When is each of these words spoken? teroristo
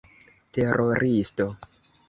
teroristo 0.55 1.47